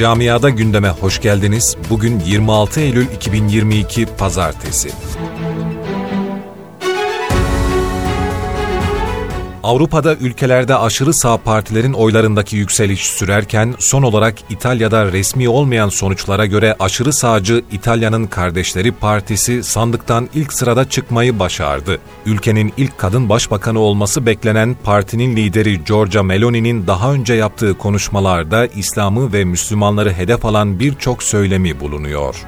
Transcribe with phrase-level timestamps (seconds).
[0.00, 1.76] Camiada gündeme hoş geldiniz.
[1.90, 4.90] Bugün 26 Eylül 2022 Pazartesi.
[9.62, 16.76] Avrupa'da ülkelerde aşırı sağ partilerin oylarındaki yükseliş sürerken son olarak İtalya'da resmi olmayan sonuçlara göre
[16.78, 21.98] aşırı sağcı İtalya'nın Kardeşleri Partisi sandıktan ilk sırada çıkmayı başardı.
[22.26, 29.32] Ülkenin ilk kadın başbakanı olması beklenen partinin lideri Giorgia Meloni'nin daha önce yaptığı konuşmalarda İslam'ı
[29.32, 32.46] ve Müslümanları hedef alan birçok söylemi bulunuyor.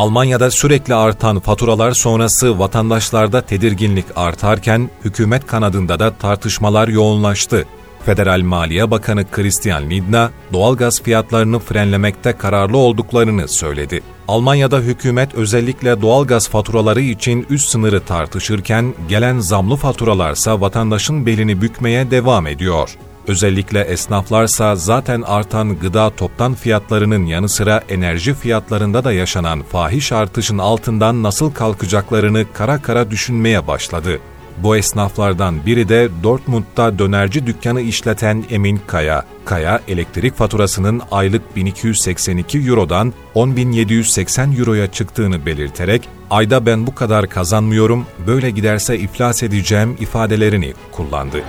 [0.00, 7.66] Almanya'da sürekli artan faturalar sonrası vatandaşlarda tedirginlik artarken hükümet kanadında da tartışmalar yoğunlaştı.
[8.06, 14.00] Federal Maliye Bakanı Christian Lindner, doğalgaz fiyatlarını frenlemekte kararlı olduklarını söyledi.
[14.28, 22.10] Almanya'da hükümet özellikle doğalgaz faturaları için üst sınırı tartışırken gelen zamlı faturalarsa vatandaşın belini bükmeye
[22.10, 22.96] devam ediyor.
[23.30, 30.58] Özellikle esnaflarsa zaten artan gıda toptan fiyatlarının yanı sıra enerji fiyatlarında da yaşanan fahiş artışın
[30.58, 34.20] altından nasıl kalkacaklarını kara kara düşünmeye başladı.
[34.58, 39.24] Bu esnaflardan biri de Dortmund'da dönerci dükkanı işleten Emin Kaya.
[39.44, 48.06] Kaya, elektrik faturasının aylık 1282 Euro'dan 10.780 Euro'ya çıktığını belirterek, ayda ben bu kadar kazanmıyorum,
[48.26, 51.42] böyle giderse iflas edeceğim ifadelerini kullandı.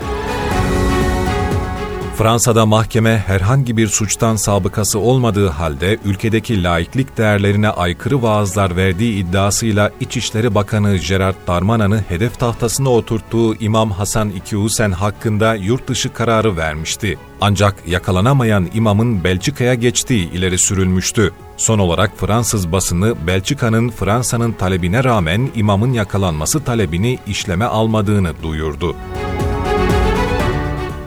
[2.22, 9.92] Fransa'da mahkeme herhangi bir suçtan sabıkası olmadığı halde ülkedeki laiklik değerlerine aykırı vaazlar verdiği iddiasıyla
[10.00, 16.58] İçişleri Bakanı Gerard Darmanan'ı hedef tahtasına oturttuğu İmam Hasan İki Husen hakkında yurt dışı kararı
[16.58, 17.18] vermişti.
[17.42, 21.34] Ancak yakalanamayan imamın Belçika'ya geçtiği ileri sürülmüştü.
[21.58, 28.96] Son olarak Fransız basını Belçika'nın Fransa'nın talebine rağmen imamın yakalanması talebini işleme almadığını duyurdu.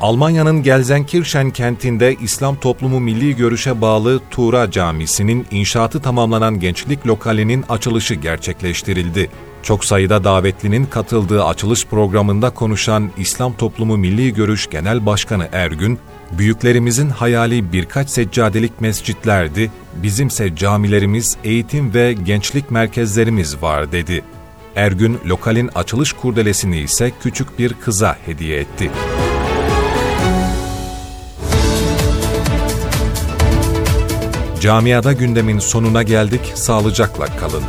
[0.05, 8.14] Almanya'nın Gelsenkirchen kentinde İslam Toplumu Milli Görüş'e bağlı Tura Camisi'nin inşaatı tamamlanan gençlik lokalinin açılışı
[8.14, 9.30] gerçekleştirildi.
[9.62, 15.98] Çok sayıda davetlinin katıldığı açılış programında konuşan İslam Toplumu Milli Görüş Genel Başkanı Ergün,
[16.33, 19.70] büyüklerimizin hayali birkaç seccadelik mescitlerdi,
[20.02, 24.24] bizimse camilerimiz, eğitim ve gençlik merkezlerimiz var dedi.
[24.77, 28.90] Ergün, lokalin açılış kurdelesini ise küçük bir kıza hediye etti.
[34.64, 37.63] Camiada gündemin sonuna geldik, sağlıcakla kalın.